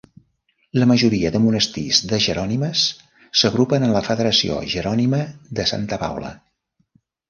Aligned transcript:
La 0.83 0.87
majoria 0.91 1.31
de 1.35 1.41
monestirs 1.43 1.99
de 2.13 2.19
jerònimes 2.29 2.87
s'agrupen 3.43 3.89
en 3.91 3.97
la 3.99 4.05
Federació 4.11 4.61
Jerònima 4.77 5.25
de 5.61 5.71
Santa 5.77 6.05
Paula. 6.09 6.39